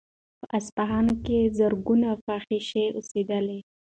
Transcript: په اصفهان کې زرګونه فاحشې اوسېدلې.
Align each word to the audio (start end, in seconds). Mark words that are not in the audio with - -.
په 0.39 0.45
اصفهان 0.57 1.07
کې 1.25 1.39
زرګونه 1.57 2.09
فاحشې 2.25 2.85
اوسېدلې. 2.97 3.59